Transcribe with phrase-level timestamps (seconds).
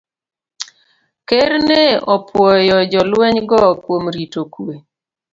[1.27, 4.75] Ker ne opwoyo jolwenygo kuom rito kuwe